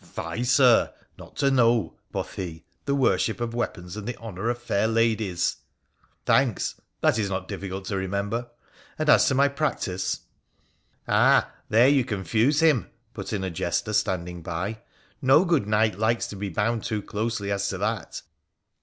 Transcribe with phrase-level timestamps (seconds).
[0.15, 4.57] 'Fie, Sir, not to know,' quoth he,' the worship of weapons and the honour of
[4.57, 5.57] fair ladies!''
[6.25, 6.81] Thanks.
[7.01, 8.49] That is not difficult to remember;
[8.97, 10.21] and as to my practice?'
[11.05, 11.53] PHRA THE PHOENICIAN 153 'Ah!
[11.69, 14.73] there you confuse him,' put in a jester standing by.
[14.73, 14.81] 4
[15.21, 18.23] No good knight likes to be bound too closely as to that.'